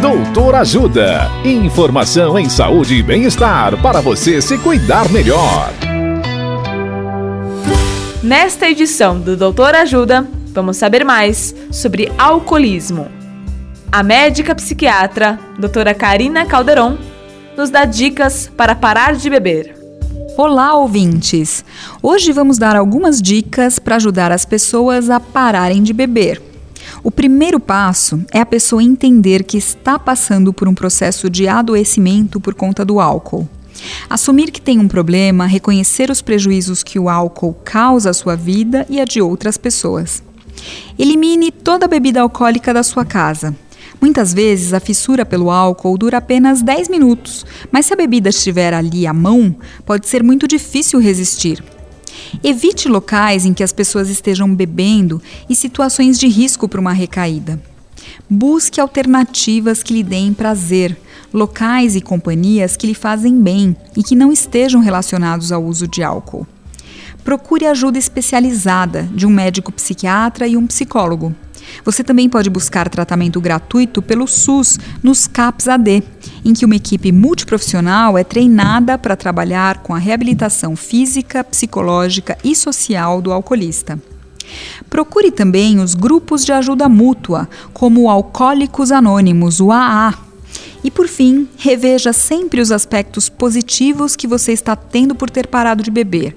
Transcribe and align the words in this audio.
Doutor 0.00 0.54
Ajuda. 0.56 1.30
Informação 1.42 2.38
em 2.38 2.50
saúde 2.50 2.96
e 2.96 3.02
bem-estar 3.02 3.80
para 3.80 4.02
você 4.02 4.42
se 4.42 4.58
cuidar 4.58 5.10
melhor. 5.10 5.72
Nesta 8.22 8.68
edição 8.68 9.18
do 9.18 9.38
Doutor 9.38 9.74
Ajuda, 9.74 10.28
vamos 10.48 10.76
saber 10.76 11.02
mais 11.02 11.54
sobre 11.72 12.12
alcoolismo. 12.18 13.08
A 13.90 14.02
médica 14.02 14.54
psiquiatra, 14.54 15.38
doutora 15.58 15.94
Karina 15.94 16.44
Calderon, 16.44 16.98
nos 17.56 17.70
dá 17.70 17.86
dicas 17.86 18.52
para 18.54 18.74
parar 18.74 19.16
de 19.16 19.30
beber. 19.30 19.74
Olá, 20.36 20.74
ouvintes! 20.74 21.64
Hoje 22.02 22.32
vamos 22.32 22.58
dar 22.58 22.76
algumas 22.76 23.22
dicas 23.22 23.78
para 23.78 23.96
ajudar 23.96 24.30
as 24.30 24.44
pessoas 24.44 25.08
a 25.08 25.18
pararem 25.18 25.82
de 25.82 25.94
beber. 25.94 26.45
O 27.06 27.10
primeiro 27.12 27.60
passo 27.60 28.20
é 28.32 28.40
a 28.40 28.44
pessoa 28.44 28.82
entender 28.82 29.44
que 29.44 29.56
está 29.56 29.96
passando 29.96 30.52
por 30.52 30.66
um 30.66 30.74
processo 30.74 31.30
de 31.30 31.46
adoecimento 31.46 32.40
por 32.40 32.52
conta 32.52 32.84
do 32.84 32.98
álcool. 32.98 33.48
Assumir 34.10 34.50
que 34.50 34.60
tem 34.60 34.80
um 34.80 34.88
problema, 34.88 35.46
reconhecer 35.46 36.10
os 36.10 36.20
prejuízos 36.20 36.82
que 36.82 36.98
o 36.98 37.08
álcool 37.08 37.54
causa 37.64 38.10
à 38.10 38.12
sua 38.12 38.34
vida 38.34 38.84
e 38.90 39.00
a 39.00 39.04
de 39.04 39.22
outras 39.22 39.56
pessoas. 39.56 40.20
Elimine 40.98 41.52
toda 41.52 41.86
bebida 41.86 42.22
alcoólica 42.22 42.74
da 42.74 42.82
sua 42.82 43.04
casa. 43.04 43.54
Muitas 44.00 44.34
vezes 44.34 44.72
a 44.72 44.80
fissura 44.80 45.24
pelo 45.24 45.48
álcool 45.48 45.96
dura 45.96 46.18
apenas 46.18 46.60
10 46.60 46.88
minutos, 46.88 47.46
mas 47.70 47.86
se 47.86 47.94
a 47.94 47.96
bebida 47.96 48.30
estiver 48.30 48.74
ali 48.74 49.06
à 49.06 49.12
mão, 49.12 49.54
pode 49.84 50.08
ser 50.08 50.24
muito 50.24 50.48
difícil 50.48 50.98
resistir. 50.98 51.62
Evite 52.42 52.88
locais 52.88 53.44
em 53.44 53.54
que 53.54 53.62
as 53.62 53.72
pessoas 53.72 54.08
estejam 54.08 54.54
bebendo 54.54 55.20
e 55.48 55.56
situações 55.56 56.18
de 56.18 56.28
risco 56.28 56.68
para 56.68 56.80
uma 56.80 56.92
recaída. 56.92 57.60
Busque 58.28 58.80
alternativas 58.80 59.82
que 59.82 59.94
lhe 59.94 60.02
deem 60.02 60.32
prazer, 60.32 60.96
locais 61.32 61.96
e 61.96 62.00
companhias 62.00 62.76
que 62.76 62.86
lhe 62.86 62.94
fazem 62.94 63.40
bem 63.40 63.76
e 63.96 64.02
que 64.02 64.16
não 64.16 64.32
estejam 64.32 64.80
relacionados 64.80 65.52
ao 65.52 65.64
uso 65.64 65.86
de 65.86 66.02
álcool. 66.02 66.46
Procure 67.24 67.66
ajuda 67.66 67.98
especializada 67.98 69.08
de 69.12 69.26
um 69.26 69.30
médico 69.30 69.72
psiquiatra 69.72 70.46
e 70.46 70.56
um 70.56 70.66
psicólogo. 70.66 71.34
Você 71.84 72.02
também 72.02 72.28
pode 72.28 72.50
buscar 72.50 72.88
tratamento 72.88 73.40
gratuito 73.40 74.02
pelo 74.02 74.26
SUS 74.26 74.78
nos 75.02 75.26
CAPS 75.26 75.68
AD, 75.68 76.02
em 76.44 76.52
que 76.52 76.64
uma 76.64 76.76
equipe 76.76 77.12
multiprofissional 77.12 78.16
é 78.16 78.24
treinada 78.24 78.98
para 78.98 79.16
trabalhar 79.16 79.78
com 79.78 79.94
a 79.94 79.98
reabilitação 79.98 80.76
física, 80.76 81.44
psicológica 81.44 82.36
e 82.44 82.54
social 82.54 83.20
do 83.20 83.32
alcoolista. 83.32 84.00
Procure 84.88 85.30
também 85.30 85.80
os 85.80 85.94
grupos 85.94 86.44
de 86.44 86.52
ajuda 86.52 86.88
mútua, 86.88 87.48
como 87.72 88.02
o 88.02 88.10
Alcoólicos 88.10 88.92
Anônimos, 88.92 89.60
o 89.60 89.72
AA. 89.72 90.14
E 90.84 90.90
por 90.90 91.08
fim, 91.08 91.48
reveja 91.56 92.12
sempre 92.12 92.60
os 92.60 92.70
aspectos 92.70 93.28
positivos 93.28 94.14
que 94.14 94.26
você 94.26 94.52
está 94.52 94.76
tendo 94.76 95.14
por 95.14 95.28
ter 95.28 95.48
parado 95.48 95.82
de 95.82 95.90
beber. 95.90 96.36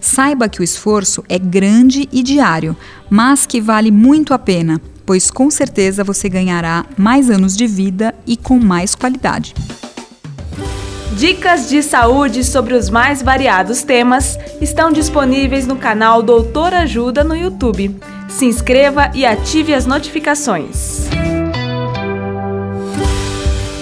Saiba 0.00 0.48
que 0.48 0.60
o 0.60 0.64
esforço 0.64 1.22
é 1.28 1.38
grande 1.38 2.08
e 2.10 2.22
diário, 2.22 2.76
mas 3.08 3.44
que 3.44 3.60
vale 3.60 3.90
muito 3.90 4.32
a 4.32 4.38
pena, 4.38 4.80
pois 5.04 5.30
com 5.30 5.50
certeza 5.50 6.02
você 6.02 6.28
ganhará 6.28 6.86
mais 6.96 7.28
anos 7.28 7.56
de 7.56 7.66
vida 7.66 8.14
e 8.26 8.36
com 8.36 8.58
mais 8.58 8.94
qualidade. 8.94 9.54
Dicas 11.16 11.68
de 11.68 11.82
saúde 11.82 12.42
sobre 12.44 12.72
os 12.72 12.88
mais 12.88 13.20
variados 13.20 13.82
temas 13.82 14.38
estão 14.60 14.90
disponíveis 14.90 15.66
no 15.66 15.76
canal 15.76 16.22
Doutor 16.22 16.72
Ajuda 16.72 17.22
no 17.22 17.36
YouTube. 17.36 17.94
Se 18.28 18.46
inscreva 18.46 19.10
e 19.14 19.26
ative 19.26 19.74
as 19.74 19.84
notificações. 19.84 21.09